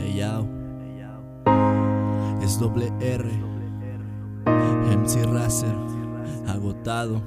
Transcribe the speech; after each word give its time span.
Ella 0.00 0.42
es 2.42 2.58
doble 2.58 2.92
R. 3.00 3.28
MC 4.46 5.24
Racer, 5.32 5.74
agotado. 6.46 7.20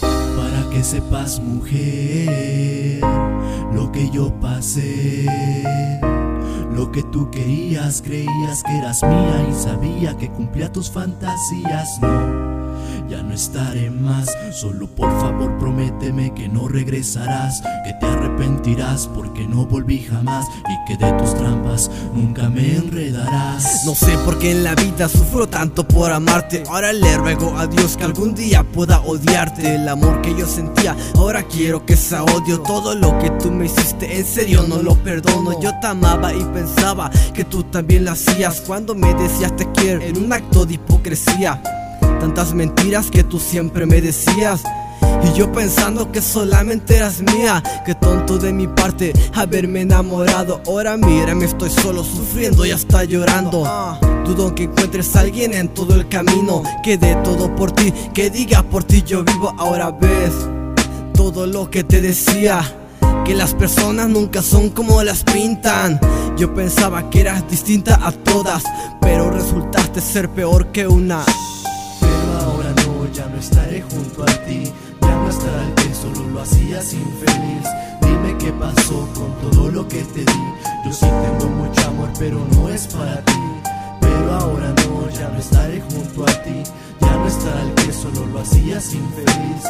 Para 0.00 0.70
que 0.70 0.82
sepas, 0.82 1.40
mujer, 1.40 3.00
lo 3.72 3.90
que 3.92 4.10
yo 4.10 4.32
pasé. 4.40 5.26
Lo 6.74 6.90
que 6.90 7.02
tú 7.02 7.30
querías, 7.30 8.00
creías 8.00 8.62
que 8.64 8.78
eras 8.78 9.02
mía 9.02 9.46
y 9.50 9.52
sabía 9.52 10.16
que 10.16 10.30
cumplía 10.30 10.72
tus 10.72 10.90
fantasías. 10.90 12.00
No 12.00 12.51
ya 13.08 13.22
no 13.22 13.34
estaré 13.34 13.90
más. 13.90 14.28
Solo 14.52 14.86
por 14.86 15.10
favor 15.20 15.58
prométeme 15.58 16.32
que 16.34 16.48
no 16.48 16.68
regresarás, 16.68 17.62
que 17.84 17.92
te 17.94 18.06
arrepentirás 18.06 19.08
porque 19.08 19.46
no 19.46 19.66
volví 19.66 20.00
jamás 20.00 20.46
y 20.68 20.84
que 20.86 21.04
de 21.04 21.12
tus 21.12 21.34
trampas 21.34 21.90
nunca 22.14 22.48
me 22.48 22.76
enredarás. 22.76 23.84
No 23.84 23.94
sé 23.94 24.16
por 24.24 24.38
qué 24.38 24.52
en 24.52 24.64
la 24.64 24.74
vida 24.74 25.08
sufro 25.08 25.48
tanto 25.48 25.86
por 25.86 26.10
amarte. 26.12 26.62
Ahora 26.68 26.92
le 26.92 27.16
ruego 27.16 27.56
a 27.56 27.66
Dios 27.66 27.96
que 27.96 28.04
algún 28.04 28.34
día 28.34 28.62
pueda 28.62 29.00
odiarte. 29.00 29.74
El 29.74 29.88
amor 29.88 30.20
que 30.22 30.36
yo 30.36 30.46
sentía, 30.46 30.96
ahora 31.16 31.42
quiero 31.42 31.84
que 31.84 31.96
sea 31.96 32.24
odio. 32.24 32.60
Todo 32.60 32.94
lo 32.94 33.18
que 33.18 33.30
tú 33.30 33.50
me 33.50 33.66
hiciste, 33.66 34.18
en 34.18 34.24
serio 34.24 34.64
no 34.68 34.82
lo 34.82 34.94
perdono. 34.96 35.60
Yo 35.60 35.72
te 35.80 35.86
amaba 35.86 36.32
y 36.32 36.44
pensaba 36.44 37.10
que 37.34 37.44
tú 37.44 37.64
también 37.64 38.04
lo 38.04 38.12
hacías 38.12 38.60
cuando 38.60 38.94
me 38.94 39.12
decías 39.14 39.54
te 39.56 39.70
quiero 39.72 40.02
en 40.02 40.24
un 40.24 40.32
acto 40.32 40.64
de 40.66 40.74
hipocresía. 40.74 41.62
Tantas 42.22 42.54
mentiras 42.54 43.10
que 43.10 43.24
tú 43.24 43.40
siempre 43.40 43.84
me 43.84 44.00
decías. 44.00 44.62
Y 45.24 45.36
yo 45.36 45.50
pensando 45.50 46.12
que 46.12 46.22
solamente 46.22 46.96
eras 46.96 47.20
mía 47.20 47.60
Qué 47.84 47.96
tonto 47.96 48.38
de 48.38 48.52
mi 48.52 48.68
parte 48.68 49.12
haberme 49.34 49.80
enamorado 49.80 50.60
Ahora 50.66 50.96
mira, 50.96 51.34
me 51.34 51.46
estoy 51.46 51.70
solo 51.70 52.04
sufriendo 52.04 52.64
y 52.64 52.70
hasta 52.70 53.02
llorando 53.02 53.64
Dudo 54.24 54.54
que 54.54 54.64
encuentres 54.64 55.16
a 55.16 55.20
alguien 55.20 55.52
en 55.52 55.68
todo 55.68 55.96
el 55.96 56.08
camino 56.08 56.62
Que 56.84 56.96
dé 56.96 57.16
todo 57.24 57.54
por 57.56 57.72
ti, 57.72 57.92
que 58.14 58.30
diga 58.30 58.62
por 58.62 58.84
ti 58.84 59.02
yo 59.04 59.24
vivo 59.24 59.52
Ahora 59.58 59.90
ves 59.90 60.32
todo 61.14 61.48
lo 61.48 61.70
que 61.70 61.82
te 61.82 62.00
decía 62.00 62.62
que 63.24 63.34
las 63.34 63.54
personas 63.54 64.08
nunca 64.08 64.42
son 64.42 64.70
como 64.70 65.00
las 65.04 65.22
pintan. 65.22 66.00
Yo 66.36 66.52
pensaba 66.54 67.08
que 67.08 67.20
eras 67.20 67.48
distinta 67.48 68.00
a 68.04 68.10
todas, 68.10 68.64
pero 69.00 69.30
resultaste 69.30 70.00
ser 70.00 70.28
peor 70.30 70.72
que 70.72 70.88
una 70.88 71.24
estaré 73.42 73.82
junto 73.82 74.22
a 74.22 74.32
ti, 74.46 74.72
ya 75.00 75.16
no 75.16 75.28
estará 75.28 75.62
el 75.66 75.74
que 75.74 75.94
solo 75.94 76.28
lo 76.28 76.40
hacías 76.40 76.92
infeliz. 76.94 77.66
Dime 78.00 78.38
qué 78.38 78.52
pasó 78.52 79.08
con 79.14 79.32
todo 79.42 79.68
lo 79.70 79.86
que 79.88 80.02
te 80.14 80.20
di. 80.20 80.44
Yo 80.84 80.92
sí 80.92 81.06
tengo 81.06 81.50
mucho 81.50 81.88
amor, 81.88 82.10
pero 82.18 82.38
no 82.54 82.68
es 82.68 82.86
para 82.86 83.22
ti. 83.24 83.42
Pero 84.00 84.32
ahora 84.32 84.68
no, 84.68 85.10
ya 85.10 85.28
no 85.28 85.38
estaré 85.38 85.80
junto 85.80 86.22
a 86.22 86.42
ti, 86.44 86.62
ya 87.00 87.16
no 87.16 87.26
estará 87.26 87.62
el 87.62 87.74
que 87.74 87.92
solo 87.92 88.26
lo 88.26 88.40
hacías 88.40 88.94
infeliz. 88.94 89.62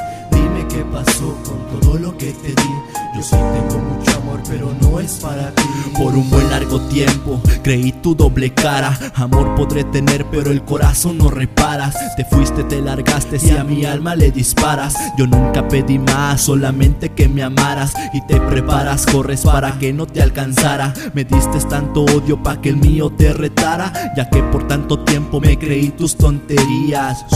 Qué 0.72 0.82
pasó 0.86 1.36
con 1.44 1.80
todo 1.80 1.98
lo 1.98 2.16
que 2.16 2.32
te 2.32 2.48
di. 2.48 2.70
Yo 3.14 3.22
sí 3.22 3.36
tengo 3.36 3.78
mucho 3.78 4.16
amor, 4.16 4.40
pero 4.48 4.74
no 4.80 5.00
es 5.00 5.12
para 5.16 5.54
ti. 5.54 5.62
Por 5.94 6.14
un 6.14 6.30
buen 6.30 6.48
largo 6.48 6.80
tiempo 6.88 7.42
creí 7.62 7.92
tu 7.92 8.14
doble 8.14 8.54
cara. 8.54 8.98
Amor 9.14 9.54
podré 9.54 9.84
tener, 9.84 10.24
pero 10.30 10.50
el 10.50 10.62
corazón 10.64 11.18
no 11.18 11.28
reparas. 11.28 11.94
Te 12.16 12.24
fuiste, 12.24 12.64
te 12.64 12.80
largaste 12.80 13.38
y 13.42 13.50
a 13.50 13.64
mi 13.64 13.84
alma 13.84 14.16
le 14.16 14.30
disparas. 14.30 14.94
Yo 15.18 15.26
nunca 15.26 15.68
pedí 15.68 15.98
más, 15.98 16.40
solamente 16.40 17.10
que 17.10 17.28
me 17.28 17.42
amaras. 17.42 17.92
Y 18.14 18.26
te 18.26 18.40
preparas, 18.40 19.04
corres 19.04 19.42
para 19.42 19.78
que 19.78 19.92
no 19.92 20.06
te 20.06 20.22
alcanzara. 20.22 20.94
Me 21.12 21.24
diste 21.24 21.58
tanto 21.68 22.04
odio 22.04 22.42
para 22.42 22.62
que 22.62 22.70
el 22.70 22.78
mío 22.78 23.10
te 23.10 23.34
retara. 23.34 24.14
Ya 24.16 24.30
que 24.30 24.42
por 24.44 24.66
tanto 24.66 25.00
tiempo 25.00 25.38
me 25.38 25.58
creí 25.58 25.90
tus 25.90 26.16
tonterías. 26.16 27.26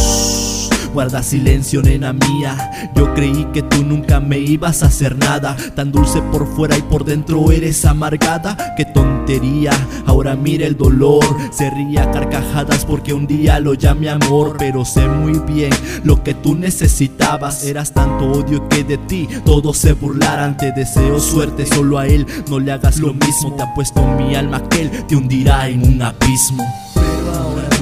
Guarda 0.93 1.23
silencio, 1.23 1.83
nena 1.83 2.13
mía. 2.13 2.91
Yo 2.95 3.13
creí 3.15 3.47
que 3.53 3.63
tú 3.63 3.85
nunca 3.85 4.21
me 4.21 4.39
ibas 4.39 4.83
a 4.83 4.87
hacer 4.87 5.17
nada. 5.17 5.57
Tan 5.75 5.93
dulce 5.93 6.23
por 6.23 6.47
fuera 6.47 6.77
y 6.77 6.83
por 6.83 7.05
dentro 7.05 7.51
eres 7.53 7.85
amargada. 7.85 8.75
Qué 8.77 8.85
tontería. 8.85 9.73
Ahora 10.07 10.37
mira 10.37 10.67
el 10.67 10.77
dolor. 10.77 11.25
Se 11.51 11.71
ría 11.71 12.11
carcajadas 12.11 12.85
porque 12.85 13.13
un 13.13 13.27
día 13.27 13.61
lo 13.61 13.75
llamé 13.75 14.09
amor. 14.09 14.57
Pero 14.59 14.85
sé 14.85 15.07
muy 15.09 15.39
bien 15.41 15.71
lo 16.05 16.23
que 16.23 16.35
tú 16.35 16.55
necesitabas. 16.55 17.65
Eras 17.65 17.93
tanto 17.93 18.33
odio 18.33 18.69
que 18.69 18.85
de 18.85 18.99
ti 18.99 19.29
todos 19.45 19.77
se 19.77 19.93
burlaran. 19.93 20.57
Te 20.57 20.73
deseo 20.73 21.21
suerte, 21.21 21.67
solo 21.67 21.99
a 21.99 22.07
él 22.07 22.27
no 22.49 22.59
le 22.59 22.73
hagas 22.73 22.99
lo 22.99 23.13
mismo. 23.13 23.55
Te 23.57 23.63
apuesto 23.63 24.03
mi 24.07 24.35
alma 24.35 24.63
que 24.69 24.83
él 24.83 24.91
te 25.07 25.17
hundirá 25.17 25.69
en 25.69 25.87
un 25.87 26.03
abismo. 26.03 26.65
Pero 26.95 27.35
ahora 27.35 27.76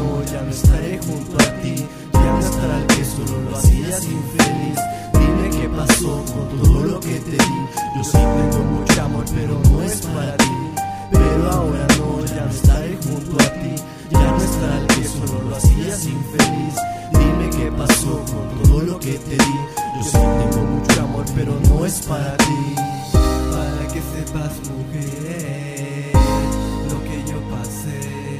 Pasó 5.94 6.24
con 6.24 6.48
todo 6.58 6.84
lo 6.86 6.98
que 6.98 7.20
te 7.20 7.30
di. 7.30 7.66
Yo 7.94 8.02
sí 8.02 8.18
tengo 8.18 8.64
mucho 8.64 9.02
amor, 9.02 9.24
pero 9.32 9.60
no 9.70 9.80
es 9.80 10.00
para 10.02 10.36
ti. 10.38 10.50
Pero 11.12 11.52
ahora 11.52 11.86
no, 11.98 12.24
ya 12.26 12.44
no 12.46 12.50
estaré 12.50 12.96
junto 12.96 13.36
a 13.40 13.52
ti. 13.52 13.74
Ya 14.10 14.30
no 14.32 14.36
estará 14.38 14.78
el 14.78 14.86
que 14.88 15.04
solo 15.04 15.42
lo 15.48 15.56
hacías 15.56 16.04
infeliz. 16.06 16.74
Dime 17.12 17.48
qué 17.50 17.70
pasó 17.70 18.24
con 18.24 18.62
todo 18.64 18.80
lo 18.80 18.98
que 18.98 19.12
te 19.12 19.36
di. 19.36 19.58
Yo 19.96 20.02
sí 20.02 20.18
tengo 20.18 20.64
mucho 20.66 21.00
amor, 21.00 21.24
pero 21.36 21.52
no 21.68 21.86
es 21.86 22.00
para 22.00 22.36
ti. 22.38 22.74
Para 23.12 23.86
que 23.86 24.02
sepas, 24.02 24.52
mujer, 24.66 26.10
lo 26.90 26.98
que 27.04 27.22
yo 27.30 27.38
pasé. 27.54 28.38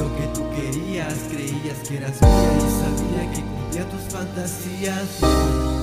Lo 0.00 0.16
que 0.16 0.26
tú 0.34 0.42
querías, 0.56 1.14
creías 1.30 1.78
que 1.88 1.96
eras 1.98 2.20
mía 2.20 2.52
y 2.58 2.70
sabía 2.82 3.30
que 3.30 3.42
cumplía 3.42 3.88
tus 3.88 4.02
fantasías. 4.12 5.81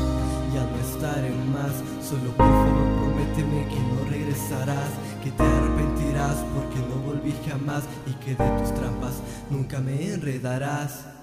Más, 1.51 1.73
solo 2.01 2.31
por 2.31 2.45
favor 2.45 2.87
prométeme 2.99 3.67
que 3.67 3.79
no 3.79 4.09
regresarás, 4.09 4.89
que 5.23 5.31
te 5.31 5.43
arrepentirás 5.43 6.37
porque 6.55 6.79
no 6.79 6.95
volví 7.01 7.33
jamás 7.47 7.83
y 8.07 8.13
que 8.23 8.31
de 8.31 8.49
tus 8.59 8.73
trampas 8.73 9.21
nunca 9.49 9.79
me 9.79 10.13
enredarás. 10.13 11.18